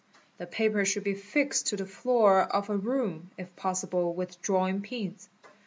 .The 0.39 0.47
paper 0.47 0.83
should 0.83 1.03
be 1.03 1.13
fixed 1.13 1.67
to 1.67 1.75
the 1.75 1.85
floor 1.85 2.41
of 2.41 2.71
a 2.71 2.75
room, 2.75 3.29
if 3.37 3.55
possible 3.55 4.15
with 4.15 4.41
drawing 4.41 4.81
pins. 4.81 5.29